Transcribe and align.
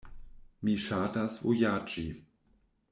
Mi 0.69 0.73
ŝatas 0.85 1.37
vojaĝi. 1.45 2.09